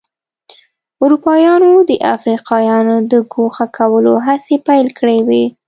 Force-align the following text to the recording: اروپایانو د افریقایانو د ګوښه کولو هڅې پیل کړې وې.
اروپایانو 1.03 1.71
د 1.89 1.91
افریقایانو 2.15 2.95
د 3.11 3.13
ګوښه 3.33 3.65
کولو 3.77 4.13
هڅې 4.25 4.55
پیل 4.67 4.87
کړې 4.99 5.19
وې. 5.27 5.45